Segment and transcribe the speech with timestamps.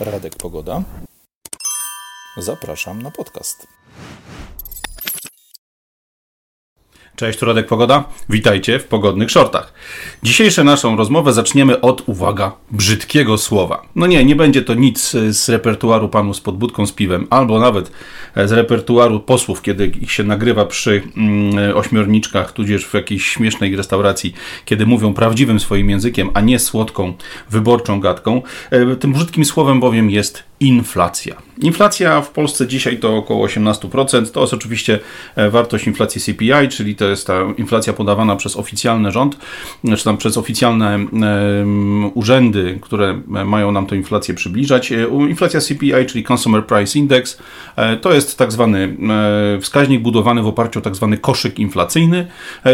[0.00, 0.82] Radek Pogoda.
[2.36, 3.66] Zapraszam na podcast.
[7.16, 8.04] Cześć, tu Radek Pogoda.
[8.30, 9.72] Witajcie w pogodnych shortach.
[10.22, 13.82] Dzisiejszą naszą rozmowę zaczniemy od, uwaga, brzydkiego słowa.
[13.96, 17.92] No nie, nie będzie to nic z repertuaru panu z podbudką z piwem, albo nawet
[18.36, 24.34] z repertuaru posłów, kiedy ich się nagrywa przy mm, ośmiorniczkach, tudzież w jakiejś śmiesznej restauracji,
[24.64, 27.14] kiedy mówią prawdziwym swoim językiem, a nie słodką,
[27.50, 28.42] wyborczą gadką.
[28.70, 31.34] E, tym brzydkim słowem bowiem jest inflacja.
[31.58, 34.30] Inflacja w Polsce dzisiaj to około 18%.
[34.30, 34.98] To jest oczywiście
[35.36, 39.36] e, wartość inflacji CPI, czyli to jest ta inflacja podawana przez oficjalny rząd,
[39.96, 40.98] czy tam przez oficjalne
[42.14, 44.92] urzędy, które mają nam tę inflację przybliżać.
[44.92, 47.38] E, inflacja CPI, czyli Consumer Price Index,
[48.00, 48.96] to jest tak zwany
[49.60, 52.26] wskaźnik budowany w oparciu o tak zwany koszyk inflacyjny,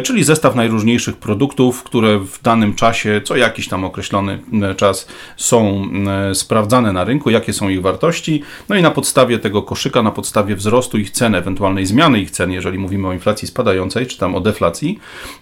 [0.03, 4.39] czyli zestaw najróżniejszych produktów, które w danym czasie, co jakiś tam określony
[4.77, 5.89] czas są
[6.35, 10.57] sprawdzane na rynku, jakie są ich wartości, no i na podstawie tego koszyka, na podstawie
[10.57, 14.41] wzrostu ich cen, ewentualnej zmiany ich cen, jeżeli mówimy o inflacji spadającej, czy tam o
[14.41, 14.99] deflacji,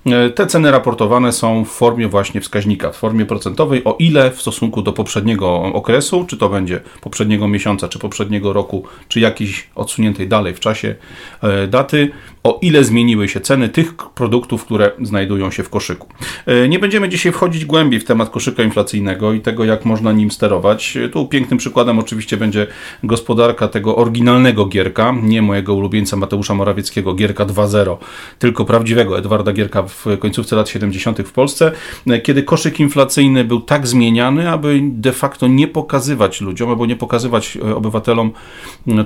[0.07, 4.41] e, te ceny raportowane są w formie właśnie wskaźnika, w formie procentowej, o ile w
[4.41, 10.29] stosunku do poprzedniego okresu, czy to będzie poprzedniego miesiąca, czy poprzedniego roku, czy jakiejś odsuniętej
[10.29, 10.95] dalej w czasie
[11.43, 12.11] e, daty,
[12.49, 16.09] o ile zmieniły się ceny tych produktów, które znajdują się w koszyku.
[16.47, 20.31] E, nie będziemy dzisiaj wchodzić głębiej w temat koszyka inflacyjnego i tego, jak można nim
[20.31, 20.99] sterować.
[21.13, 22.67] Tu pięknym przykładem oczywiście będzie
[23.05, 27.97] gospodarka tego oryginalnego Gierka, nie mojego ulubieńca Mateusza Morawieckiego, Gierka 2.0,
[28.39, 31.19] tylko prawdziwego Edwarda Gierka w końcówce lat 70.
[31.19, 31.73] w Polsce,
[32.07, 36.97] e, kiedy koszyk inflacyjny był tak zmieniany, aby de facto nie pokazywać ludziom, albo nie
[36.97, 38.31] pokazywać e, obywatelom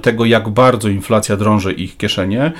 [0.02, 2.52] tego, jak bardzo inflacja drąży ich kieszenie.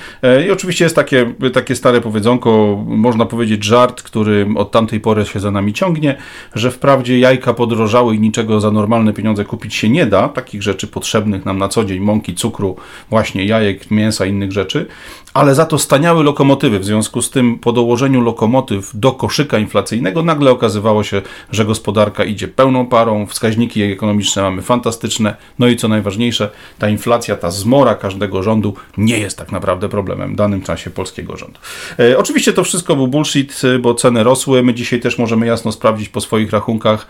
[0.47, 5.25] I oczywiście oczywiście jest takie, takie stare powiedzonko, można powiedzieć żart, który od tamtej pory
[5.25, 6.17] się za nami ciągnie,
[6.55, 10.87] że wprawdzie jajka podrożały i niczego za normalne pieniądze kupić się nie da, takich rzeczy
[10.87, 12.75] potrzebnych nam na co dzień, mąki, cukru,
[13.09, 14.85] właśnie jajek, mięsa, innych rzeczy,
[15.33, 16.79] ale za to staniały lokomotywy.
[16.79, 21.21] W związku z tym po dołożeniu lokomotyw do koszyka inflacyjnego nagle okazywało się,
[21.51, 26.49] że gospodarka idzie pełną parą, wskaźniki ekonomiczne mamy fantastyczne, no i co najważniejsze,
[26.79, 31.59] ta inflacja, ta zmora każdego rządu nie jest tak naprawdę problemem danym czasie polskiego rządu.
[31.99, 34.63] E, oczywiście to wszystko był bullshit, e, bo ceny rosły.
[34.63, 37.07] My dzisiaj też możemy jasno sprawdzić po swoich rachunkach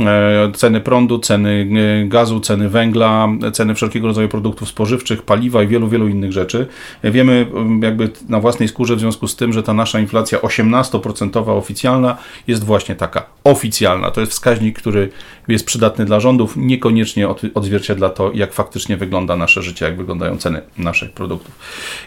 [0.00, 1.68] e, ceny prądu, ceny
[2.04, 6.66] e, gazu, ceny węgla, ceny wszelkiego rodzaju produktów spożywczych, paliwa i wielu, wielu innych rzeczy.
[7.02, 7.46] E, wiemy
[7.82, 12.16] jakby na własnej skórze w związku z tym, że ta nasza inflacja 18% oficjalna
[12.46, 14.10] jest właśnie taka oficjalna.
[14.10, 15.10] To jest wskaźnik, który
[15.48, 20.62] jest przydatny dla rządów, niekoniecznie odzwierciedla to, jak faktycznie wygląda nasze życie, jak wyglądają ceny
[20.78, 21.58] naszych produktów.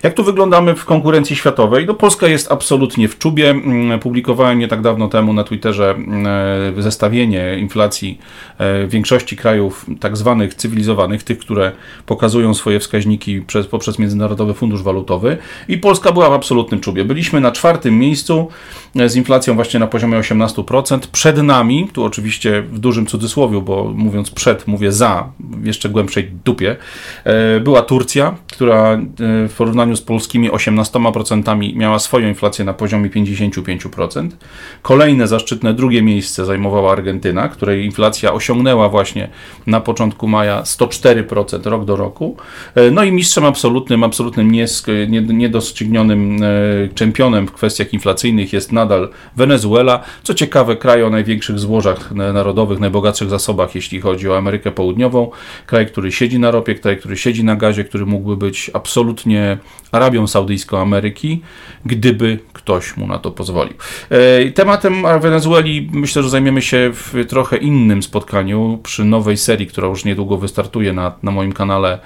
[0.04, 1.86] Jak tu wyglądamy w konkurencji światowej?
[1.86, 3.50] No Polska jest absolutnie w czubie.
[3.50, 8.20] Mm, publikowałem nie tak dawno temu na Twitterze mm, zestawienie inflacji
[8.58, 11.72] e, większości krajów tak zwanych cywilizowanych, tych, które
[12.06, 17.06] pokazują swoje wskaźniki przez, poprzez Międzynarodowy Fundusz Walutowy i Polska była w absolutnym czubie.
[17.06, 18.48] Byliśmy na czwartym miejscu
[18.96, 21.00] z inflacją właśnie na poziomie 18%.
[21.12, 26.32] Przed nami, tu oczywiście w dużym cudzysłowie, bo mówiąc przed, mówię za, w jeszcze głębszej
[26.46, 26.76] dupie,
[27.24, 29.00] e, była Turcja, która e,
[29.48, 34.30] w porównaniu z polskimi 18% miała swoją inflację na poziomie 55%.
[34.82, 39.30] Kolejne zaszczytne drugie miejsce zajmowała Argentyna, której inflacja osiągnęła właśnie
[39.68, 42.38] na początku maja 104% rok do roku.
[42.92, 44.52] No i mistrzem absolutnym, absolutnym
[45.28, 46.40] niedostrzygnionym
[46.96, 50.00] czempionem w kwestiach inflacyjnych jest nadal Wenezuela.
[50.24, 55.32] Co ciekawe, kraj o największych złożach narodowych, najbogatszych zasobach, jeśli chodzi o Amerykę Południową.
[55.66, 59.58] Kraj, który siedzi na ropie, kraj, który siedzi na gazie, który mógłby być absolutnie
[59.92, 61.42] Arabią Saudyjską Ameryki,
[61.86, 63.74] gdyby ktoś mu na to pozwolił.
[64.10, 69.88] E, tematem Wenezueli myślę, że zajmiemy się w trochę innym spotkaniu przy nowej serii, która
[69.88, 72.00] już niedługo wystartuje na, na moim kanale,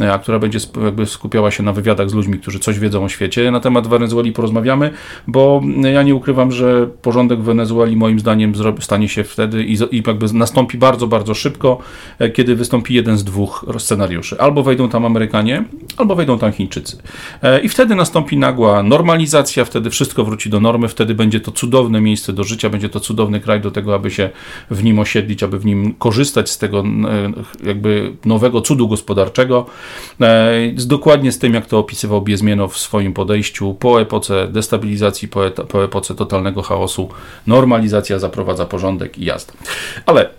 [0.00, 3.08] e, a która będzie jakby skupiała się na wywiadach z ludźmi, którzy coś wiedzą o
[3.08, 3.50] świecie.
[3.50, 4.90] Na temat Wenezueli porozmawiamy,
[5.26, 5.62] bo
[5.92, 10.32] ja nie ukrywam, że porządek w Wenezueli moim zdaniem stanie się wtedy i, i jakby
[10.32, 11.78] nastąpi bardzo, bardzo szybko,
[12.18, 14.40] e, kiedy wystąpi jeden z dwóch scenariuszy.
[14.40, 15.64] Albo wejdą tam Amerykanie,
[15.96, 16.96] albo wejdą tam Chińczycy.
[17.62, 22.32] I wtedy nastąpi nagła normalizacja, wtedy wszystko wróci do normy, wtedy będzie to cudowne miejsce
[22.32, 24.30] do życia, będzie to cudowny kraj do tego, aby się
[24.70, 26.84] w nim osiedlić, aby w nim korzystać z tego
[27.64, 29.66] jakby nowego cudu gospodarczego,
[30.76, 35.50] z, dokładnie z tym, jak to opisywał Biezmienow w swoim podejściu po epoce destabilizacji, po,
[35.68, 37.08] po epoce totalnego chaosu,
[37.46, 39.52] normalizacja zaprowadza porządek i jazda.
[40.06, 40.30] Ale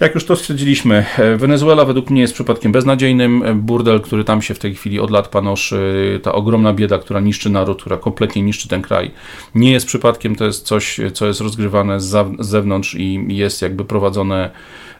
[0.00, 1.04] Jak już to stwierdziliśmy,
[1.36, 3.44] Wenezuela według mnie jest przypadkiem beznadziejnym.
[3.54, 7.50] Burdel, który tam się w tej chwili od lat panoszy, ta ogromna bieda, która niszczy
[7.50, 9.10] naród, która kompletnie niszczy ten kraj,
[9.54, 14.50] nie jest przypadkiem, to jest coś, co jest rozgrywane z zewnątrz i jest jakby prowadzone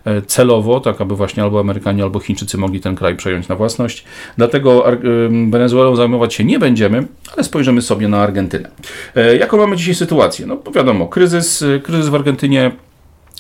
[0.05, 4.05] E, celowo, tak aby właśnie albo Amerykanie, albo Chińczycy mogli ten kraj przejąć na własność.
[4.37, 4.85] Dlatego
[5.51, 8.71] Wenezuelą zajmować się nie będziemy, ale spojrzymy sobie na Argentynę.
[9.17, 10.47] E, jaką mamy dzisiaj sytuację?
[10.47, 12.73] No wiadomo, kryzys, e, kryzys w Argentynie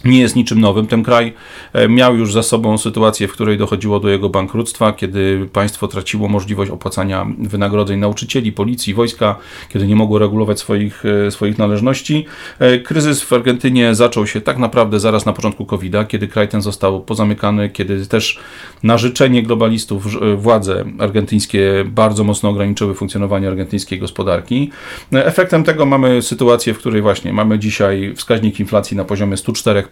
[0.05, 0.87] nie jest niczym nowym.
[0.87, 1.33] Ten kraj
[1.73, 6.29] e, miał już za sobą sytuację, w której dochodziło do jego bankructwa, kiedy państwo traciło
[6.29, 9.37] możliwość opłacania wynagrodzeń nauczycieli, policji, wojska,
[9.69, 12.27] kiedy nie mogło regulować swoich, e, swoich należności.
[12.59, 16.63] E, kryzys w Argentynie zaczął się tak naprawdę zaraz na początku COVID-a, kiedy kraj ten
[16.63, 18.39] został pozamykany, kiedy też
[18.83, 20.07] na życzenie globalistów
[20.37, 24.71] władze argentyńskie bardzo mocno ograniczyły funkcjonowanie argentyńskiej gospodarki.
[25.13, 29.83] Efektem tego mamy sytuację, w której właśnie mamy dzisiaj wskaźnik inflacji na poziomie 104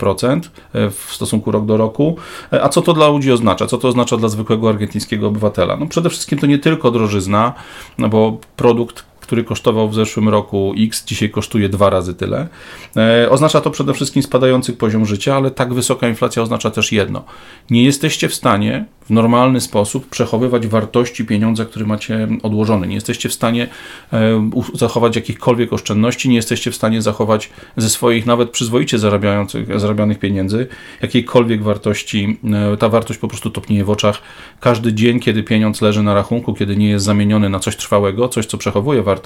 [0.75, 2.17] E, w stosunku rok do roku.
[2.53, 3.67] E, a co to dla ludzi oznacza?
[3.67, 5.77] Co to oznacza dla zwykłego argentyńskiego obywatela?
[5.77, 7.55] No przede wszystkim to nie tylko drożyzna,
[7.99, 12.49] no bo produkt który kosztował w zeszłym roku X, dzisiaj kosztuje dwa razy tyle.
[12.97, 17.25] E, oznacza to przede wszystkim spadający poziom życia, ale tak wysoka inflacja oznacza też jedno.
[17.71, 22.87] Nie jesteście w stanie w normalny sposób przechowywać wartości pieniądza, które macie odłożone.
[22.87, 23.69] Nie jesteście w stanie
[24.13, 30.19] e, zachować jakichkolwiek oszczędności, nie jesteście w stanie zachować ze swoich nawet przyzwoicie zarabiających, zarabianych
[30.19, 30.67] pieniędzy
[31.03, 32.39] jakiejkolwiek wartości.
[32.73, 34.23] E, ta wartość po prostu topnieje w oczach.
[34.61, 38.47] Każdy dzień, kiedy pieniądz leży na rachunku, kiedy nie jest zamieniony na coś trwałego, coś,
[38.47, 39.18] co przechowuje wartość,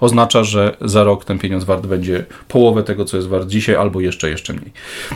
[0.00, 4.00] oznacza, że za rok ten pieniądz wart będzie połowę tego, co jest wart dzisiaj, albo
[4.00, 4.72] jeszcze, jeszcze mniej.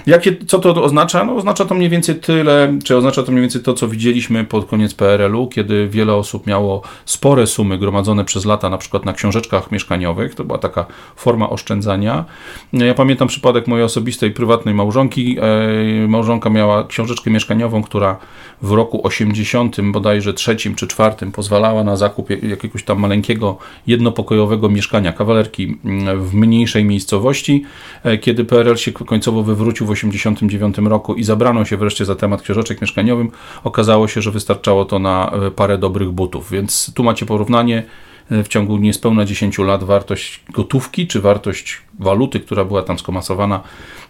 [0.06, 1.24] Jakie, co to oznacza?
[1.24, 4.66] No, oznacza to mniej więcej tyle, czy oznacza to mniej więcej to, co widzieliśmy pod
[4.66, 9.70] koniec PRL-u, kiedy wiele osób miało spore sumy gromadzone przez lata, na przykład na książeczkach
[9.72, 10.34] mieszkaniowych.
[10.34, 10.86] To była taka
[11.16, 12.24] forma oszczędzania.
[12.72, 15.36] Ja pamiętam przypadek mojej osobistej, prywatnej małżonki.
[16.08, 18.16] Małżonka miała książeczkę mieszkaniową, która
[18.62, 23.58] w roku 80 bodajże trzecim czy czwartym pozwalała na zakup jakiegoś tam maleńkiego,
[24.06, 27.64] jednopokojowego mieszkania, kawalerki mm, w mniejszej miejscowości.
[28.04, 32.42] E, kiedy PRL się końcowo wywrócił w 89 roku i zabrano się wreszcie za temat
[32.42, 33.30] książeczek mieszkaniowym,
[33.64, 36.50] okazało się, że wystarczało to na e, parę dobrych butów.
[36.50, 37.82] Więc tu macie porównanie
[38.30, 43.60] e, w ciągu niespełna 10 lat wartość gotówki czy wartość waluty, która była tam skomasowana,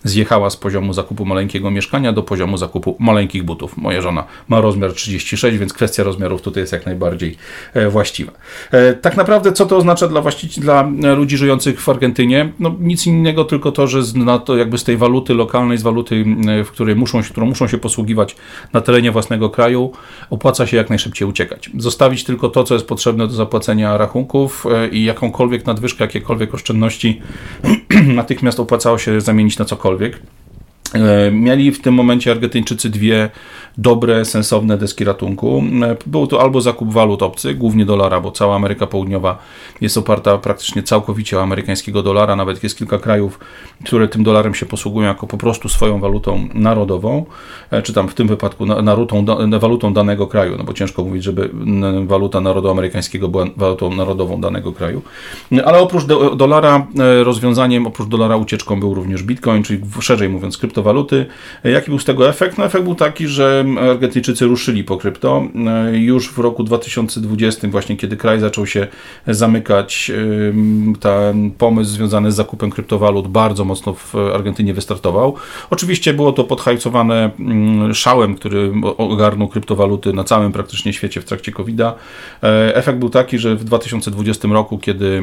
[0.05, 3.77] zjechała z poziomu zakupu maleńkiego mieszkania do poziomu zakupu maleńkich butów.
[3.77, 7.37] Moja żona ma rozmiar 36, więc kwestia rozmiarów tutaj jest jak najbardziej
[7.75, 8.33] e, właściwa.
[8.71, 10.23] E, tak naprawdę, co to oznacza dla,
[10.56, 10.83] dla
[11.15, 12.53] ludzi żyjących w Argentynie?
[12.59, 15.82] No, nic innego, tylko to, że z, na to jakby z tej waluty lokalnej, z
[15.82, 16.25] waluty,
[16.65, 18.37] w której muszą się, którą muszą się posługiwać
[18.73, 19.93] na terenie własnego kraju,
[20.31, 21.71] opłaca się jak najszybciej uciekać.
[21.79, 27.21] Zostawić tylko to, co jest potrzebne do zapłacenia rachunków e, i jakąkolwiek nadwyżkę, jakiekolwiek oszczędności
[28.14, 30.19] natychmiast opłacało się zamienić na cokolwiek.
[30.94, 33.31] E, mieli w tym momencie Argentyńczycy dwie
[33.79, 35.62] dobre, sensowne deski ratunku.
[35.83, 39.38] E, był to albo zakup walut obcych, głównie dolara, bo cała Ameryka Południowa
[39.81, 42.37] jest oparta praktycznie całkowicie o amerykańskiego dolara.
[42.37, 43.38] Nawet jest kilka krajów,
[43.85, 47.25] które tym dolarem się posługują jako po prostu swoją walutą narodową,
[47.71, 49.25] e, czy tam w tym wypadku narutą,
[49.61, 51.50] walutą danego kraju, no bo ciężko mówić, żeby
[52.06, 55.03] waluta narodu amerykańskiego była walutą narodową danego kraju.
[55.65, 56.87] Ale oprócz do, dolara,
[57.23, 61.26] rozwiązaniem, oprócz dolara ucieczką był również bitcoin, czyli szerzej mówiąc kryptowaluta kryptowaluty.
[61.64, 62.58] Jaki był z tego efekt?
[62.58, 65.43] No efekt był taki, że Argentyńczycy ruszyli po krypto.
[65.93, 68.87] Już w roku 2020, właśnie kiedy kraj zaczął się
[69.26, 70.12] zamykać,
[71.00, 75.34] ten pomysł związany z zakupem kryptowalut bardzo mocno w Argentynie wystartował.
[75.70, 77.31] Oczywiście było to podhajcowane
[77.93, 81.94] szałem, który ogarnął kryptowaluty na całym praktycznie świecie w trakcie COVID-a.
[82.43, 85.22] E, efekt był taki, że w 2020 roku, kiedy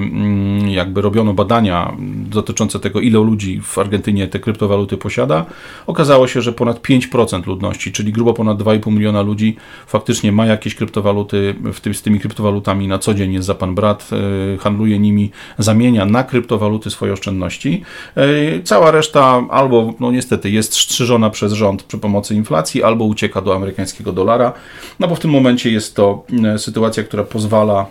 [0.68, 1.94] jakby robiono badania
[2.30, 5.43] dotyczące tego, ile ludzi w Argentynie te kryptowaluty posiada,
[5.88, 9.56] okazało się, że ponad 5% ludności, czyli grubo ponad 2,5 miliona ludzi
[9.88, 13.76] faktycznie ma jakieś kryptowaluty, w tym, z tymi kryptowalutami na co dzień jest za pan
[13.76, 14.10] brat,
[14.54, 17.82] e, handluje nimi, zamienia na kryptowaluty swoje oszczędności.
[18.16, 18.24] E,
[18.64, 23.56] cała reszta albo, no niestety, jest strzyżona przez rząd przy pomocy inflacji, albo ucieka do
[23.56, 24.54] amerykańskiego dolara,
[25.00, 27.86] no bo w tym momencie jest to e, sytuacja, która pozwala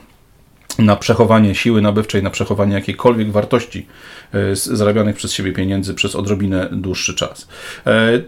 [0.78, 3.86] na przechowanie siły nabywczej, na przechowanie jakiejkolwiek wartości
[4.34, 7.48] e, zarabianych przez siebie pieniędzy przez odrobinę dłuższy czas.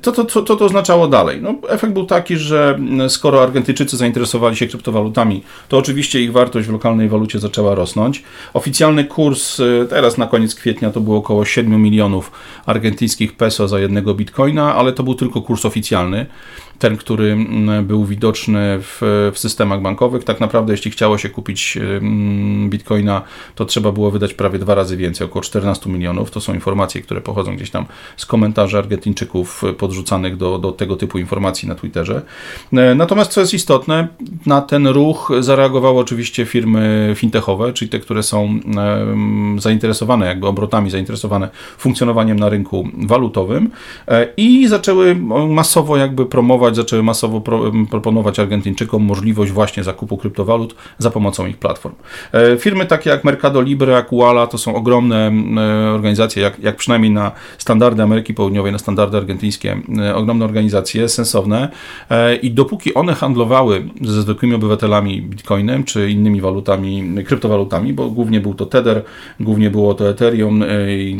[0.02, 1.42] Co to, to, to, to oznaczało dalej?
[1.42, 6.72] No, efekt był taki, że skoro Argentyńczycy zainteresowali się kryptowalutami, to oczywiście ich wartość w
[6.72, 8.22] lokalnej walucie zaczęła rosnąć.
[8.54, 12.32] Oficjalny kurs e, teraz na koniec kwietnia to było około 7 milionów
[12.66, 16.26] argentyńskich peso za jednego bitcoina, ale to był tylko kurs oficjalny
[16.78, 17.36] ten, który
[17.82, 20.24] był widoczny w, w systemach bankowych.
[20.24, 21.78] Tak naprawdę, jeśli chciało się kupić
[22.68, 23.22] bitcoina,
[23.54, 26.30] to trzeba było wydać prawie dwa razy więcej, około 14 milionów.
[26.30, 27.86] To są informacje, które pochodzą gdzieś tam
[28.16, 32.22] z komentarzy Argentyńczyków podrzucanych do, do tego typu informacji na Twitterze.
[32.96, 34.08] Natomiast co jest istotne,
[34.46, 38.60] na ten ruch zareagowały oczywiście firmy fintechowe, czyli te, które są
[39.58, 41.48] zainteresowane jakby obrotami, zainteresowane
[41.78, 43.70] funkcjonowaniem na rynku walutowym
[44.08, 45.14] e, i zaczęły
[45.48, 51.56] masowo jakby promować, zaczęły masowo pro, proponować Argentyńczykom możliwość właśnie zakupu kryptowalut za pomocą ich
[51.58, 51.94] platform.
[52.32, 56.76] E, firmy takie jak Mercado Libre, jak Uala to są ogromne e, organizacje, jak, jak
[56.76, 59.76] przynajmniej na standardy Ameryki Południowej, na standardy argentyńskie,
[60.14, 61.68] ogromne organizacje, sensowne
[62.42, 68.54] i dopóki one handlowały ze zwykłymi obywatelami bitcoinem czy innymi walutami, kryptowalutami, bo głównie był
[68.54, 69.02] to Tether,
[69.40, 70.64] głównie było to Ethereum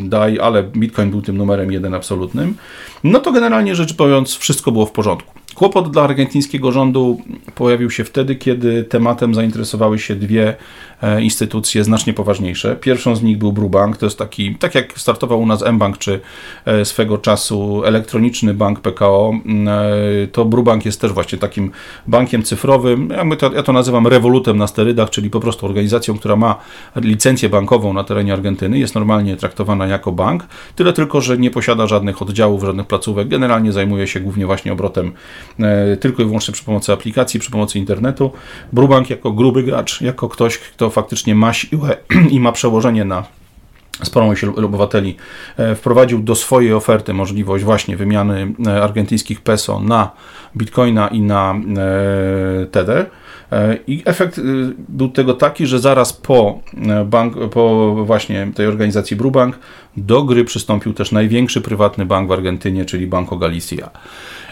[0.03, 2.55] DAI, ale Bitcoin był tym numerem jeden absolutnym,
[3.03, 5.33] no to generalnie rzecz biorąc wszystko było w porządku.
[5.55, 7.21] Kłopot dla argentyńskiego rządu
[7.55, 10.55] pojawił się wtedy, kiedy tematem zainteresowały się dwie e,
[11.21, 12.75] instytucje znacznie poważniejsze.
[12.75, 16.19] Pierwszą z nich był Brubank, to jest taki, tak jak startował u nas mBank, czy
[16.65, 19.33] e, swego czasu elektroniczny bank PKO,
[20.23, 21.71] e, to Brubank jest też właśnie takim
[22.07, 26.35] bankiem cyfrowym, ja to, ja to nazywam rewolutem na sterydach, czyli po prostu organizacją, która
[26.35, 26.55] ma
[26.95, 31.87] licencję bankową na terenie Argentyny, jest normalnie traktowana jako bank, tyle tylko, że nie posiada
[31.87, 35.11] żadnych oddziałów, żadnych placówek, generalnie zajmuje się głównie właśnie obrotem
[35.59, 38.31] E, tylko i wyłącznie przy pomocy aplikacji, przy pomocy internetu.
[38.73, 41.97] Brubank jako gruby gracz, jako ktoś, kto faktycznie ma siłę
[42.29, 43.23] i ma przełożenie na
[44.03, 45.15] sporą ilość obywateli,
[45.57, 50.11] e, wprowadził do swojej oferty możliwość właśnie wymiany e, argentyńskich peso na
[50.57, 51.55] bitcoina i na
[52.71, 53.05] tether.
[53.87, 54.41] I efekt
[54.89, 56.59] był tego taki, że zaraz po,
[57.05, 59.59] bank, po właśnie tej organizacji Brubank
[59.97, 63.89] do gry przystąpił też największy prywatny bank w Argentynie, czyli Banco Galicia.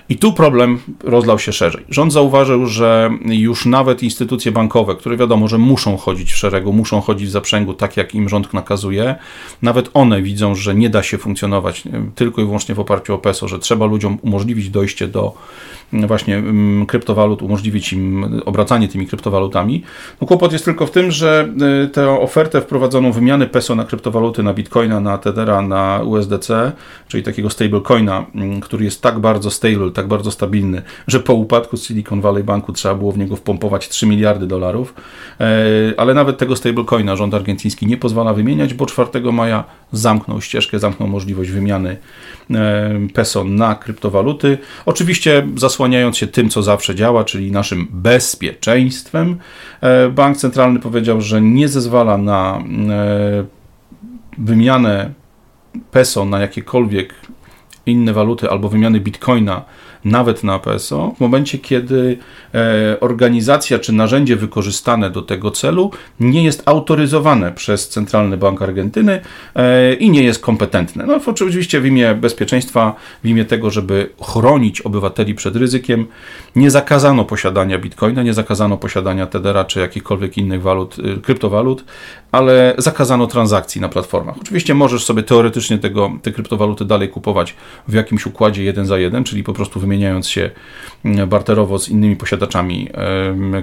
[0.09, 1.85] I tu problem rozlał się szerzej.
[1.89, 7.01] Rząd zauważył, że już nawet instytucje bankowe, które wiadomo, że muszą chodzić w szeregu, muszą
[7.01, 9.15] chodzić w zaprzęgu, tak jak im rząd nakazuje,
[9.61, 11.83] nawet one widzą, że nie da się funkcjonować
[12.15, 15.33] tylko i wyłącznie w oparciu o PESO, że trzeba ludziom umożliwić dojście do
[15.93, 16.43] właśnie
[16.87, 19.83] kryptowalut, umożliwić im obracanie tymi kryptowalutami.
[20.21, 21.49] No kłopot jest tylko w tym, że
[21.85, 26.71] y, tę ofertę wprowadzoną wymiany peso na kryptowaluty, na bitcoina, na tethera, na USDC,
[27.07, 28.25] czyli takiego stablecoina,
[28.61, 32.95] który jest tak bardzo stable, tak bardzo stabilny, że po upadku Silicon Valley Banku trzeba
[32.95, 34.93] było w niego wpompować 3 miliardy dolarów,
[35.39, 35.45] e,
[35.97, 41.09] ale nawet tego stablecoina rząd argentyński nie pozwala wymieniać, bo 4 maja zamknął ścieżkę, zamknął
[41.09, 41.97] możliwość wymiany
[42.51, 44.57] e, peso na kryptowaluty.
[44.85, 49.37] Oczywiście zasłaniając się tym, co zawsze działa, czyli naszym bezpieczeństwem,
[49.81, 52.63] e, bank centralny powiedział, że nie zezwala na
[54.37, 55.13] wymianę
[55.91, 57.13] peso na jakiekolwiek
[57.85, 59.63] inne waluty albo wymiany bitcoina
[60.05, 62.17] nawet na PSO, w momencie, kiedy
[62.53, 69.21] e, organizacja czy narzędzie wykorzystane do tego celu nie jest autoryzowane przez Centralny Bank Argentyny
[69.55, 71.05] e, i nie jest kompetentne.
[71.05, 76.05] No, oczywiście w imię bezpieczeństwa, w imię tego, żeby chronić obywateli przed ryzykiem,
[76.55, 81.85] nie zakazano posiadania bitcoina, nie zakazano posiadania Tedera czy jakichkolwiek innych walut, y, kryptowalut,
[82.31, 84.35] ale zakazano transakcji na platformach.
[84.41, 87.55] Oczywiście możesz sobie teoretycznie tego, te kryptowaluty dalej kupować
[87.87, 90.49] w jakimś układzie jeden za jeden, czyli po prostu wymieniając się
[91.05, 92.89] mm, barterowo z innymi posiadaczami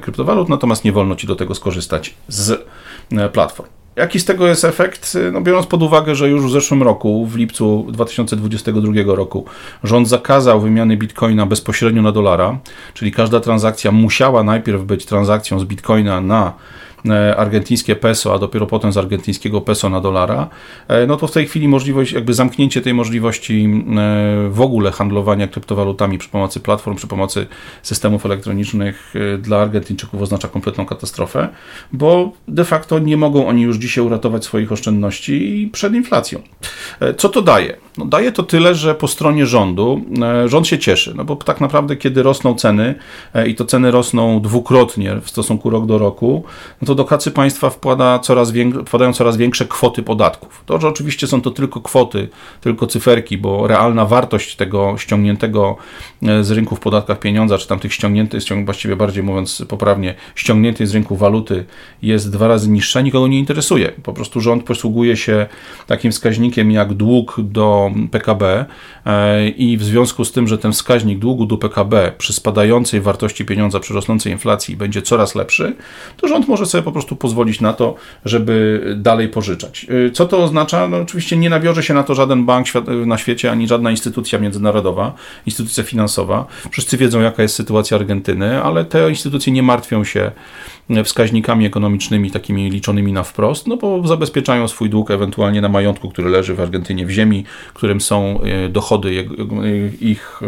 [0.00, 2.66] kryptowalut, natomiast nie wolno ci do tego skorzystać z
[3.12, 3.68] e, platform.
[3.96, 5.18] Jaki z tego jest efekt?
[5.32, 9.44] No, biorąc pod uwagę, że już w zeszłym roku, w lipcu 2022 roku,
[9.84, 12.58] rząd zakazał wymiany bitcoina bezpośrednio na dolara,
[12.94, 16.52] czyli każda transakcja musiała najpierw być transakcją z bitcoina na
[17.36, 20.48] argentyńskie peso, a dopiero potem z argentyńskiego peso na dolara,
[20.88, 25.48] e, no to w tej chwili możliwość, jakby zamknięcie tej możliwości e, w ogóle handlowania
[25.48, 27.46] kryptowalutami przy pomocy platform, przy pomocy
[27.82, 31.48] systemów elektronicznych dla Argentyńczyków oznacza kompletną katastrofę,
[31.92, 36.42] bo de facto nie mogą oni już dzisiaj uratować swoich oszczędności przed inflacją.
[37.16, 37.76] Co to daje?
[37.98, 40.00] No daje to tyle, że po stronie rządu
[40.46, 42.94] rząd się cieszy, no bo tak naprawdę kiedy rosną ceny
[43.46, 46.44] i to ceny rosną dwukrotnie w stosunku rok do roku,
[46.82, 48.52] no to do kacy państwa wkłada coraz
[48.86, 50.62] wpadają coraz większe kwoty podatków.
[50.66, 52.28] To, że oczywiście są to tylko kwoty,
[52.60, 55.76] tylko cyferki, bo realna wartość tego ściągniętego
[56.22, 60.86] e, z rynku w podatkach pieniądza, czy tam tych ściągniętych, właściwie bardziej mówiąc poprawnie, ściągniętej
[60.86, 61.64] z rynku waluty
[62.02, 63.92] jest dwa razy niższa, nikogo nie interesuje.
[64.02, 65.46] Po prostu rząd posługuje się
[65.86, 68.64] takim wskaźnikiem jak dług do PKB
[69.06, 73.44] e, i w związku z tym, że ten wskaźnik długu do PKB przy spadającej wartości
[73.44, 75.76] pieniądza, przy rosnącej inflacji będzie coraz lepszy,
[76.16, 77.94] to rząd może sobie sobie po prostu pozwolić na to,
[78.24, 79.86] żeby dalej pożyczać.
[80.12, 80.88] Co to oznacza?
[80.88, 82.66] No, oczywiście nie nawiąże się na to żaden bank
[83.06, 85.14] na świecie, ani żadna instytucja międzynarodowa,
[85.46, 86.46] instytucja finansowa.
[86.70, 90.30] Wszyscy wiedzą, jaka jest sytuacja Argentyny, ale te instytucje nie martwią się
[91.04, 96.30] wskaźnikami ekonomicznymi, takimi liczonymi na wprost, no bo zabezpieczają swój dług ewentualnie na majątku, który
[96.30, 97.44] leży w Argentynie, w ziemi,
[97.74, 99.28] którym są dochody
[100.00, 100.40] ich,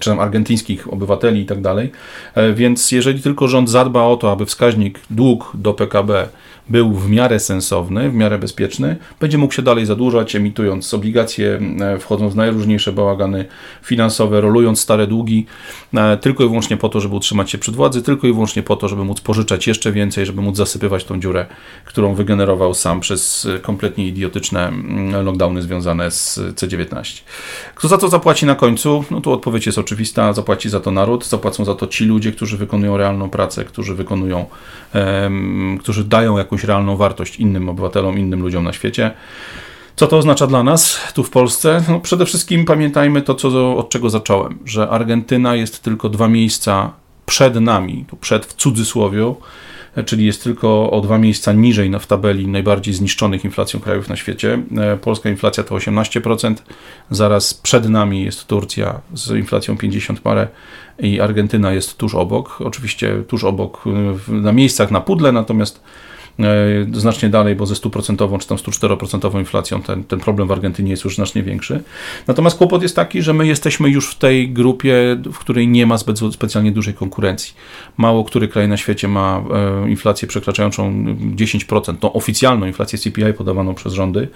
[0.00, 1.92] czy tam argentyńskich obywateli i tak dalej.
[2.34, 6.28] E, więc jeżeli tylko rząd zadba o to, aby wskaźnik dług do PKB
[6.70, 11.98] był w miarę sensowny, w miarę bezpieczny, będzie mógł się dalej zadłużać, emitując obligacje, e,
[11.98, 13.44] wchodząc w najróżniejsze bałagany
[13.82, 15.46] finansowe, rolując stare długi,
[15.94, 18.76] e, tylko i wyłącznie po to, żeby utrzymać się przed władzy, tylko i wyłącznie po
[18.76, 21.46] to, żeby móc pożyczać jeszcze więcej, żeby móc zasypywać tą dziurę,
[21.84, 27.22] którą wygenerował sam przez kompletnie idiotyczne mm, lockdowny związane z C19.
[27.74, 29.04] Kto za to zapłaci na końcu?
[29.10, 32.56] No tu odpowiedź jest oczywista, zapłaci za to naród, zapłacą za to ci ludzie, którzy
[32.56, 34.46] wykonują realną pracę, którzy wykonują,
[34.94, 39.10] um, którzy dają jakąś jakąś realną wartość innym obywatelom, innym ludziom na świecie.
[39.96, 41.82] Co to oznacza dla nas tu w Polsce?
[41.88, 46.92] No przede wszystkim pamiętajmy to, co, od czego zacząłem, że Argentyna jest tylko dwa miejsca
[47.26, 49.34] przed nami, tu przed w cudzysłowie,
[50.06, 54.62] czyli jest tylko o dwa miejsca niżej w tabeli najbardziej zniszczonych inflacją krajów na świecie.
[54.76, 56.54] E, polska inflacja to 18%,
[57.10, 60.48] zaraz przed nami jest Turcja z inflacją 50 parę
[60.98, 63.84] i Argentyna jest tuż obok, oczywiście tuż obok
[64.28, 66.09] na miejscach na pudle, natomiast E,
[66.92, 71.04] znacznie dalej, bo ze 100% czy tam 104% inflacją ten, ten problem w Argentynie jest
[71.04, 71.82] już znacznie większy.
[72.26, 75.96] Natomiast kłopot jest taki, że my jesteśmy już w tej grupie, w której nie ma
[75.96, 77.54] zbyt specjalnie dużej konkurencji.
[77.96, 79.42] Mało który kraj na świecie ma
[79.84, 81.04] e, inflację przekraczającą
[81.36, 84.28] 10%, tą oficjalną inflację CPI podawaną przez rządy.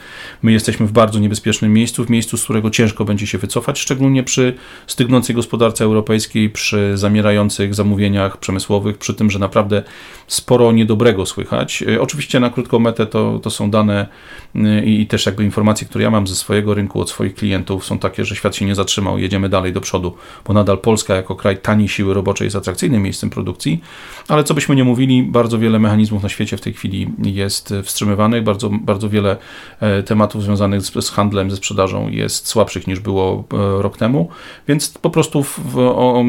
[0.43, 4.23] My jesteśmy w bardzo niebezpiecznym miejscu, w miejscu, z którego ciężko będzie się wycofać, szczególnie
[4.23, 4.55] przy
[4.87, 9.83] stygnącej gospodarce europejskiej, przy zamierających zamówieniach przemysłowych, przy tym, że naprawdę
[10.27, 11.85] sporo niedobrego słychać.
[11.95, 14.07] E, oczywiście na krótką metę to, to są dane
[14.55, 17.99] e, i też jakby informacje, które ja mam ze swojego rynku, od swoich klientów są
[17.99, 21.59] takie, że świat się nie zatrzymał, jedziemy dalej do przodu, bo nadal Polska jako kraj
[21.59, 23.81] taniej siły roboczej jest atrakcyjnym miejscem produkcji,
[24.29, 28.45] ale co byśmy nie mówili, bardzo wiele mechanizmów na świecie w tej chwili jest wstrzymywanych,
[28.45, 29.37] bardzo, bardzo wiele
[29.81, 33.45] e, tematów związanych z, z handlem, ze sprzedażą jest słabszych niż było
[33.79, 34.29] rok temu,
[34.69, 35.77] więc po prostu w,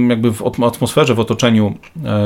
[0.09, 1.73] jakby w atmosferze, w otoczeniu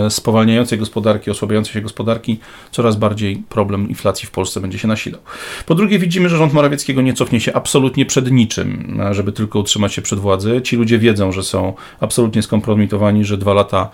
[0.09, 2.39] spowalniającej gospodarki, osłabiającej się gospodarki
[2.71, 5.21] coraz bardziej bardziej problem inflacji w Polsce będzie się nasilał.
[5.65, 9.93] Po drugie, widzimy, że rząd Morawieckiego nie cofnie się absolutnie przed niczym, żeby tylko utrzymać
[9.93, 10.61] się przed władzy.
[10.63, 13.89] Ci ludzie wiedzą, że są absolutnie skompromitowani, że dwa lata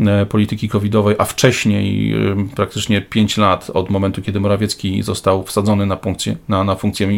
[0.00, 5.86] e, polityki covidowej, a wcześniej e, praktycznie 5 lat od momentu, kiedy Morawiecki został wsadzony
[5.86, 7.08] na, funkcję, na, na funkcję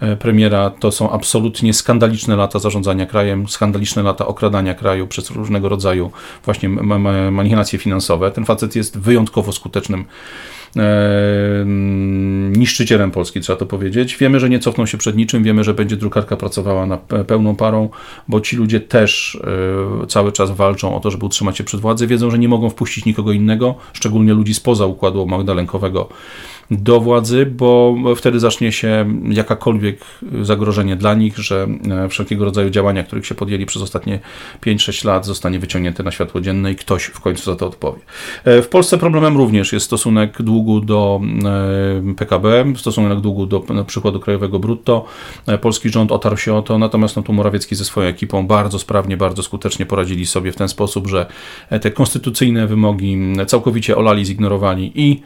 [0.00, 5.68] e, premiera, to są absolutnie skandaliczne lata zarządzania krajem, skandaliczne lata okradania kraju przez różnego
[5.68, 6.10] rodzaju
[6.44, 6.68] właśnie
[7.30, 8.30] manipulacje finansowe.
[8.30, 10.04] Ten facet jest wyjątkowo skutecznym
[12.50, 14.16] niszczycielem Polski, trzeba to powiedzieć.
[14.16, 17.88] Wiemy, że nie cofną się przed niczym, wiemy, że będzie drukarka pracowała na pełną parą,
[18.28, 19.38] bo ci ludzie też
[20.02, 22.06] e, cały czas walczą o to, żeby utrzymać się przed władzy.
[22.06, 26.08] Wiedzą, że nie mogą wpuścić nikogo innego, szczególnie ludzi spoza układu magdalenkowego
[26.70, 30.00] do władzy, bo wtedy zacznie się jakakolwiek
[30.42, 34.20] zagrożenie dla nich, że e, wszelkiego rodzaju działania, których się podjęli przez ostatnie
[34.66, 38.00] 5-6 lat, zostanie wyciągnięte na światło dzienne i ktoś w końcu za to odpowie.
[38.44, 41.20] E, w Polsce problemem również jest stosunek długu do
[42.10, 45.04] e, PKB, stosunek długu do przykładu krajowego brutto.
[45.60, 49.16] Polski rząd otarł się o to, natomiast no, tu Morawiecki ze swoją ekipą bardzo sprawnie,
[49.16, 51.26] bardzo skutecznie poradzili sobie w ten sposób, że
[51.80, 55.22] te konstytucyjne wymogi całkowicie olali, zignorowali i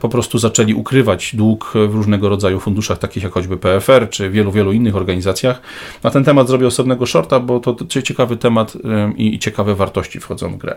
[0.00, 4.52] po prostu zaczęli ukrywać dług w różnego rodzaju funduszach, takich jak choćby PFR czy wielu,
[4.52, 5.60] wielu innych organizacjach.
[6.02, 10.52] Na ten temat zrobię osobnego shorta, bo to ciekawy temat e, i ciekawe wartości wchodzą
[10.52, 10.76] w grę.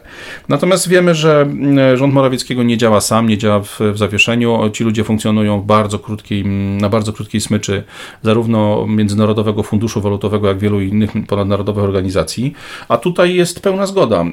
[0.49, 4.69] Natomiast wiemy, że e, rząd Morawieckiego nie działa sam, nie działa w, w zawieszeniu.
[4.73, 6.45] Ci ludzie funkcjonują w bardzo krótkiej,
[6.81, 7.83] na bardzo krótkiej smyczy
[8.23, 12.53] zarówno Międzynarodowego Funduszu Walutowego, jak wielu innych ponadnarodowych organizacji.
[12.89, 14.25] A tutaj jest pełna zgoda.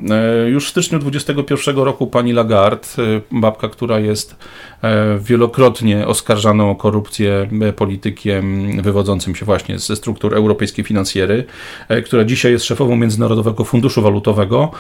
[0.47, 2.89] Już w styczniu 2021 roku pani Lagarde,
[3.31, 4.37] babka, która jest
[4.85, 11.45] E, wielokrotnie oskarżaną o korupcję e, politykiem wywodzącym się właśnie ze struktur europejskiej finansjery,
[11.89, 14.71] e, która dzisiaj jest szefową Międzynarodowego Funduszu Walutowego.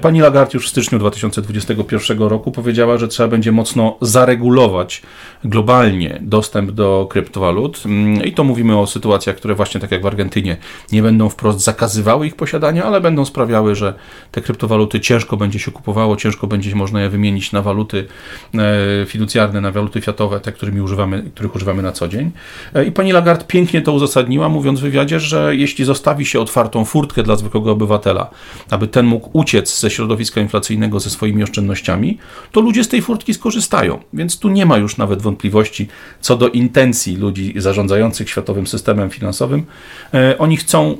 [0.00, 5.02] Pani Lagarde już w styczniu 2021 roku powiedziała, że trzeba będzie mocno zaregulować
[5.44, 7.82] globalnie dostęp do kryptowalut
[8.24, 10.56] i to mówimy o sytuacjach, które właśnie tak jak w Argentynie
[10.92, 13.94] nie będą wprost zakazywały ich posiadania, ale będą sprawiały, że
[14.30, 18.06] te kryptowaluty ciężko będzie się kupowało, ciężko będzie można je wymienić na waluty
[19.06, 22.30] fiducjarne na waluty fiatowe, te, którymi używamy, których używamy na co dzień.
[22.88, 27.22] I pani Lagarde pięknie to uzasadniła, mówiąc w wywiadzie, że jeśli zostawi się otwartą furtkę
[27.22, 28.30] dla zwykłego obywatela,
[28.70, 32.18] aby ten mógł uciec ze środowiska inflacyjnego ze swoimi oszczędnościami,
[32.52, 33.98] to ludzie z tej furtki skorzystają.
[34.12, 35.88] Więc tu nie ma już nawet wątpliwości
[36.20, 39.64] co do intencji ludzi zarządzających światowym systemem finansowym.
[40.38, 40.96] Oni chcą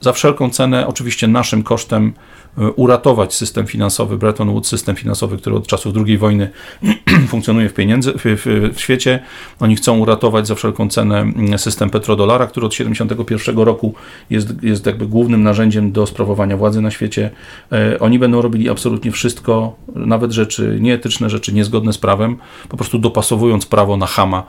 [0.00, 2.12] za wszelką cenę, oczywiście naszym kosztem,
[2.58, 6.50] e, uratować system finansowy, Bretton Woods, system finansowy, który od czasów II wojny
[7.28, 9.22] funkcjonuje w, pieniędzy, w, w, świecie.
[9.60, 13.94] Oni chcą uratować za wszelką cenę mm, system petrodolara, który od 1971 roku
[14.30, 17.30] jest, jest jakby głównym narzędziem do sprawowania władzy na świecie.
[17.72, 22.36] E, oni będą robili absolutnie wszystko, nawet rzeczy nieetyczne, rzeczy niezgodne z prawem,
[22.68, 24.46] po prostu dopasowując prawo na Hama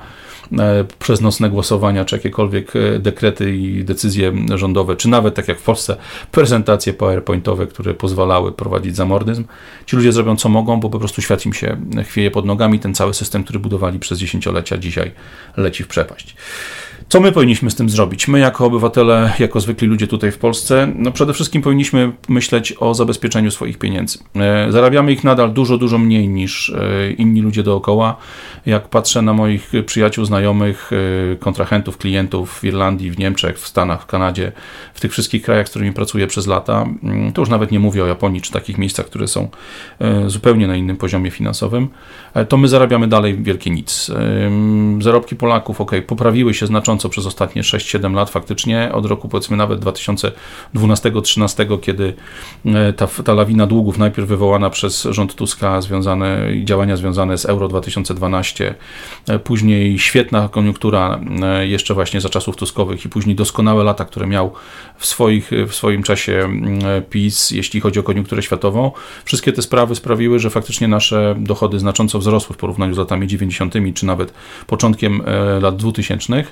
[0.99, 5.63] przez nocne głosowania, czy jakiekolwiek e, dekrety i decyzje rządowe, czy nawet tak jak w
[5.63, 5.97] Polsce,
[6.31, 9.43] prezentacje PowerPointowe, które pozwalały prowadzić zamordyzm.
[9.86, 12.79] Ci ludzie zrobią co mogą, bo po prostu świat im się chwieje pod nogami.
[12.79, 15.12] Ten cały system, który budowali przez dziesięciolecia, dzisiaj
[15.57, 16.36] leci w przepaść.
[17.09, 18.27] Co my powinniśmy z tym zrobić?
[18.27, 22.93] My, jako obywatele, jako zwykli ludzie tutaj w Polsce, no przede wszystkim powinniśmy myśleć o
[22.93, 24.19] zabezpieczeniu swoich pieniędzy.
[24.35, 28.15] E, zarabiamy ich nadal dużo, dużo mniej niż e, inni ludzie dookoła.
[28.65, 30.91] Jak patrzę na moich przyjaciół, znajomych,
[31.33, 34.51] e, kontrahentów, klientów w Irlandii, w Niemczech, w Stanach, w Kanadzie,
[34.93, 38.03] w tych wszystkich krajach, z którymi pracuję przez lata, mm, to już nawet nie mówię
[38.03, 39.49] o Japonii czy takich miejscach, które są
[40.27, 41.87] zupełnie na innym poziomie finansowym,
[42.49, 44.11] to my zarabiamy dalej wielkie nic.
[45.01, 49.57] Zarobki Polaków, ok, poprawiły się znacząco znacząco przez ostatnie 6-7 lat faktycznie, od roku powiedzmy
[49.57, 49.79] nawet
[50.75, 52.13] 2012-2013, kiedy
[52.65, 57.67] e, ta, ta lawina długów najpierw wywołana przez rząd Tuska, związane, działania związane z Euro
[57.67, 58.75] 2012,
[59.27, 64.27] e, później świetna koniunktura e, jeszcze właśnie za czasów Tuskowych i później doskonałe lata, które
[64.27, 64.53] miał
[64.97, 66.49] w, swoich, w swoim czasie
[67.10, 68.91] PiS, jeśli chodzi o koniunkturę światową.
[69.25, 73.73] Wszystkie te sprawy sprawiły, że faktycznie nasze dochody znacząco wzrosły w porównaniu z latami 90.
[73.93, 74.33] czy nawet
[74.67, 75.21] początkiem
[75.62, 76.43] lat 2000.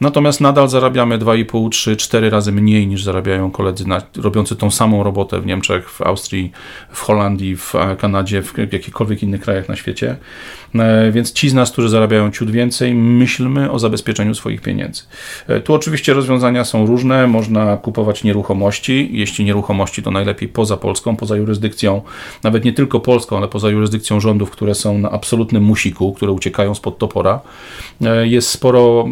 [0.00, 5.02] Natomiast nadal zarabiamy 2,5, 3, 4 razy mniej niż zarabiają koledzy na, robiący tą samą
[5.02, 6.52] robotę w Niemczech, w Austrii,
[6.90, 10.16] w Holandii, w Kanadzie, w jakichkolwiek innych krajach na świecie.
[10.74, 15.02] E, więc ci z nas, którzy zarabiają ciut więcej, myślmy o zabezpieczeniu swoich pieniędzy.
[15.48, 17.26] E, tu oczywiście rozwiązania są różne.
[17.26, 19.08] Można kupować nieruchomości.
[19.12, 22.02] Jeśli nieruchomości, to najlepiej poza Polską, poza jurysdykcją,
[22.42, 26.74] nawet nie tylko Polską, ale poza jurysdykcją rządów, które są na absolutnym musiku, które uciekają
[26.74, 27.40] spod topora.
[28.04, 29.06] E, jest sporo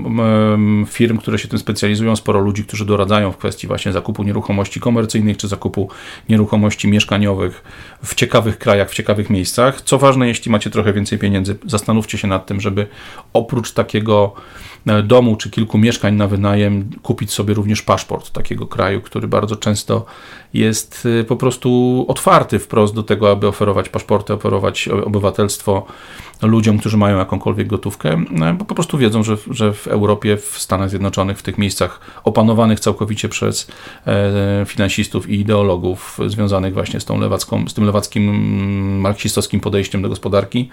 [0.88, 5.37] firm, które się tym specjalizują, sporo ludzi, którzy doradzają w kwestii właśnie zakupu nieruchomości komercyjnych
[5.37, 5.88] czy zakupu
[6.29, 7.64] nieruchomości mieszkaniowych
[8.05, 9.81] w ciekawych krajach, w ciekawych miejscach.
[9.81, 12.87] Co ważne, jeśli macie trochę więcej pieniędzy, zastanówcie się nad tym, żeby
[13.33, 14.33] oprócz takiego
[14.87, 19.57] e, domu czy kilku mieszkań na wynajem kupić sobie również paszport takiego kraju, który bardzo
[19.57, 20.05] często
[20.55, 25.87] jest e, po prostu otwarty wprost do tego, aby oferować paszporty, oferować obywatelstwo
[26.42, 30.52] ludziom, którzy mają jakąkolwiek gotówkę, no, bo po prostu wiedzą, że, że w Europie, w
[30.59, 33.69] Stanach Zjednoczonych, w tych miejscach opanowanych całkowicie przez
[34.07, 38.25] e, finansistów i ideologów związanych właśnie z, tą lewacką, z tym lewackim
[39.01, 40.69] marksistowskim podejściem do gospodarki,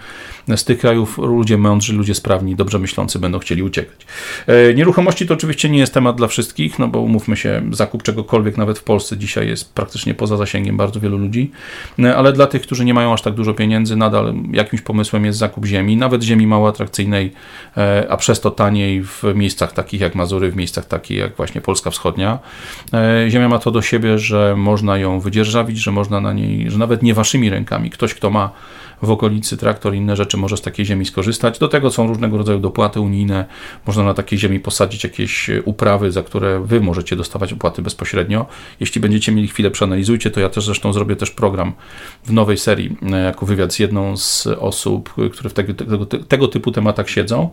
[0.56, 4.06] z tych krajów ludzie mądrzy, ludzie sprawni, dobrze myślący będą chcieli uciekać.
[4.46, 8.56] E, nieruchomości to oczywiście nie jest temat dla wszystkich, no bo umówmy się, zakup czegokolwiek
[8.56, 11.50] nawet w Polsce dzisiaj jest praktycznie poza zasięgiem bardzo wielu ludzi,
[11.98, 15.38] e, ale dla tych, którzy nie mają aż tak dużo pieniędzy, nadal jakimś pomysłem jest
[15.38, 17.32] zakup ziemi, nawet ziemi mało atrakcyjnej,
[18.08, 21.90] a przez to taniej w miejscach takich jak Mazury, w miejscach takich jak właśnie Polska
[21.90, 22.38] Wschodnia.
[22.92, 26.78] E, ziemia ma to do siebie, że można ją wydzierżawić, że można na niej, że
[26.78, 28.50] nawet nie waszymi rękami, ktoś kto ma
[29.02, 31.58] w okolicy traktor i inne rzeczy może z takiej ziemi skorzystać.
[31.58, 33.44] Do tego są różnego rodzaju dopłaty unijne.
[33.86, 38.46] Można na takiej ziemi posadzić jakieś uprawy, za które wy możecie dostawać opłaty bezpośrednio.
[38.80, 40.40] Jeśli będziecie mieli chwilę, przeanalizujcie to.
[40.40, 41.72] Ja też zresztą zrobię też program
[42.24, 46.48] w nowej serii e, jako wywiad z jedną z osób, które w tego, tego, tego
[46.48, 47.50] typu tematach siedzą.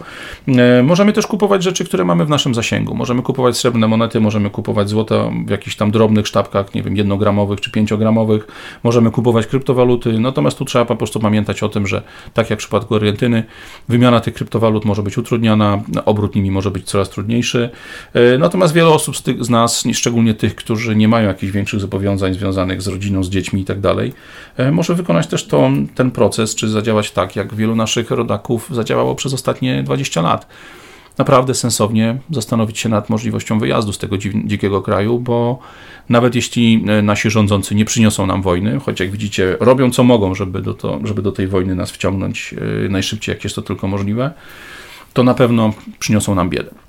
[0.47, 2.95] E, możemy też kupować rzeczy, które mamy w naszym zasięgu.
[2.95, 7.61] Możemy kupować srebrne monety, możemy kupować złoto w jakichś tam drobnych sztabkach, nie wiem, jednogramowych
[7.61, 8.47] czy pięciogramowych.
[8.83, 10.19] Możemy kupować kryptowaluty.
[10.19, 12.01] Natomiast tu trzeba po prostu pamiętać, o tym, że
[12.33, 13.43] tak jak w przypadku Argentyny,
[13.89, 17.69] wymiana tych kryptowalut może być utrudniana, obrót nimi może być coraz trudniejszy.
[18.13, 21.79] E, natomiast wiele osób z, tych, z nas, szczególnie tych, którzy nie mają jakichś większych
[21.79, 23.77] zobowiązań związanych z rodziną, z dziećmi i tak
[24.57, 29.15] e, może wykonać też to, ten proces, czy zadziałać tak, jak wielu naszych rodaków zadziałało
[29.15, 30.47] przez ostatnie 20 lat
[31.17, 35.59] naprawdę sensownie zastanowić się nad możliwością wyjazdu z tego dzikiego kraju, bo
[36.09, 40.35] nawet jeśli e, nasi rządzący nie przyniosą nam wojny, choć jak widzicie, robią co mogą,
[40.35, 43.87] żeby do, to, żeby do tej wojny nas wciągnąć e, najszybciej, jak jest to tylko
[43.87, 44.31] możliwe,
[45.13, 46.86] to na pewno przyniosą nam biedę.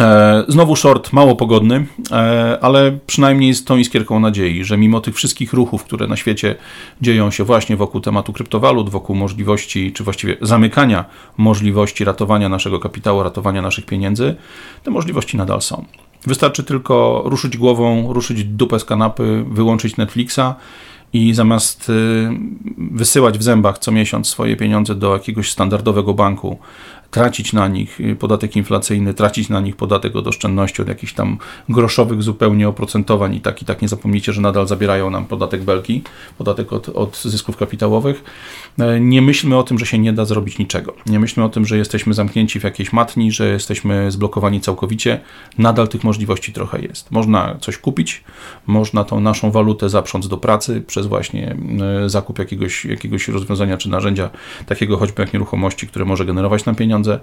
[0.00, 5.14] E, znowu short mało pogodny, e, ale przynajmniej z tą iskierką nadziei, że mimo tych
[5.14, 6.54] wszystkich ruchów, które na świecie
[7.00, 11.04] dzieją się właśnie wokół tematu kryptowalut, wokół możliwości, czy właściwie zamykania
[11.36, 14.34] możliwości ratowania naszego kapitału, ratowania naszych pieniędzy,
[14.82, 15.84] te możliwości nadal są.
[16.26, 20.40] Wystarczy tylko ruszyć głową, ruszyć dupę z kanapy, wyłączyć Netflixa
[21.12, 22.28] i zamiast y,
[22.78, 26.58] wysyłać w zębach co miesiąc swoje pieniądze do jakiegoś standardowego banku,
[27.16, 32.22] tracić na nich podatek inflacyjny, tracić na nich podatek od oszczędności, od jakichś tam groszowych
[32.22, 36.02] zupełnie oprocentowań i tak i tak nie zapomnijcie, że nadal zabierają nam podatek belki,
[36.38, 38.24] podatek od, od zysków kapitałowych.
[38.78, 40.94] E, nie myślmy o tym, że się nie da zrobić niczego.
[41.06, 45.20] Nie myślmy o tym, że jesteśmy zamknięci w jakiejś matni, że jesteśmy zblokowani całkowicie.
[45.58, 47.10] Nadal tych możliwości trochę jest.
[47.10, 48.24] Można coś kupić,
[48.66, 51.56] można tą naszą walutę zaprząc do pracy przez właśnie
[52.04, 54.30] e, zakup jakiegoś, jakiegoś rozwiązania czy narzędzia,
[54.66, 57.20] takiego choćby jak nieruchomości, które może generować nam pieniądze, pieniądze.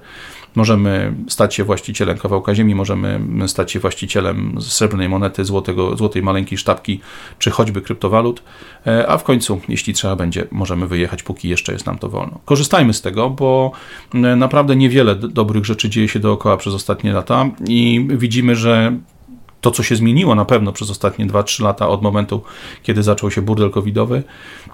[0.56, 6.58] Możemy stać się właścicielem kawałka ziemi, możemy stać się właścicielem srebrnej monety, złotego, złotej maleńkiej
[6.58, 7.00] sztabki,
[7.39, 8.43] czy choćby kryptowalut,
[8.88, 12.39] e, a w końcu, jeśli trzeba będzie, możemy wyjechać, póki jeszcze jest nam to wolno.
[12.46, 13.72] Korzystajmy z tego, bo
[14.13, 18.98] naprawdę niewiele dobrych rzeczy dzieje się dookoła przez ostatnie lata i widzimy, że
[19.63, 22.41] to, co się zmieniło na pewno przez ostatnie 2-3 lata od momentu,
[22.84, 24.23] kiedy zaczął się burdel covidowy,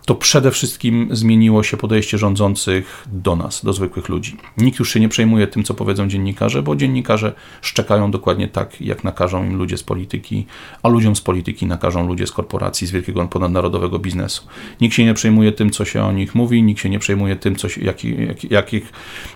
[0.06, 4.38] to przede wszystkim zmieniło się podejście rządzących do nas, do zwykłych ludzi.
[4.58, 9.04] Nikt już się nie przejmuje tym, co powiedzą dziennikarze, bo dziennikarze szczekają dokładnie tak, jak
[9.04, 10.46] nakażą im ludzie z polityki,
[10.84, 14.44] a ludziom z polityki nakażą ludzie z korporacji, z wielkiego ponadnarodowego biznesu.
[14.82, 17.56] Nikt się nie przejmuje tym, co się o nich mówi, nikt się nie przejmuje tym,
[17.56, 18.92] co się, jak, jak, jakich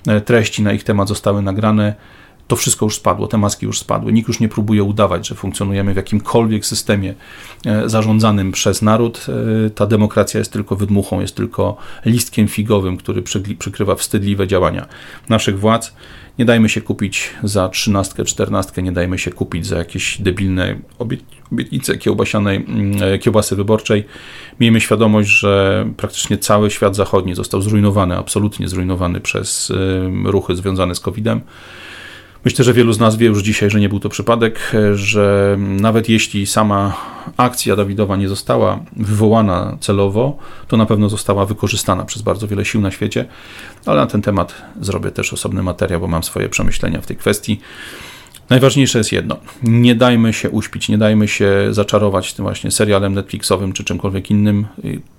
[0.08, 1.96] e, treści na ich temat zostały nagrane
[2.54, 4.14] to wszystko już spadło, te maski już spadły.
[4.14, 7.14] Nikt już nie próbuje udawać, że funkcjonujemy w jakimkolwiek systemie
[7.66, 9.26] e, zarządzanym przez naród.
[9.66, 13.24] E, ta demokracja jest tylko wydmuchą, jest tylko listkiem figowym, który
[13.60, 14.86] przykrywa wstydliwe działania
[15.30, 15.94] naszych władz.
[16.40, 21.98] Nie dajmy się kupić za trzynastkę, czternastkę, nie dajmy się kupić za jakieś debilne obietnice
[21.98, 24.06] kiełbasianej, mm, e, kiełbasy wyborczej.
[24.60, 29.72] Miejmy świadomość, że praktycznie cały świat zachodni został zrujnowany, absolutnie zrujnowany przez
[30.26, 31.42] ruchy związane z COVID-em.
[32.46, 36.10] Myślę, że wielu z nas wie już dzisiaj, że nie był to przypadek, że nawet
[36.10, 36.98] jeśli sama
[37.38, 42.82] akcja Dawidowa nie została wywołana celowo, to na pewno została wykorzystana przez bardzo wiele sił
[42.82, 43.26] na świecie,
[43.86, 47.60] ale na ten temat zrobię też osobny materiał, bo mam swoje przemyślenia w tej kwestii.
[48.50, 53.74] Najważniejsze jest jedno: nie dajmy się uśpić, nie dajmy się zaczarować tym właśnie serialem Netflixowym
[53.74, 54.66] czy czymkolwiek innym.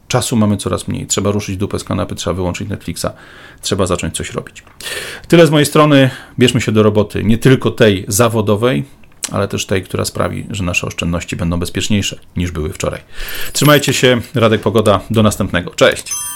[0.08, 1.06] Czasu mamy coraz mniej.
[1.06, 3.06] Trzeba ruszyć dupę z kanapy, trzeba wyłączyć Netflixa,
[3.60, 4.62] trzeba zacząć coś robić.
[5.28, 6.10] Tyle z mojej strony.
[6.38, 8.84] Bierzmy się do roboty, nie tylko tej zawodowej,
[9.32, 13.00] ale też tej, która sprawi, że nasze oszczędności będą bezpieczniejsze niż były wczoraj.
[13.52, 15.70] Trzymajcie się, Radek Pogoda, do następnego.
[15.70, 16.33] Cześć!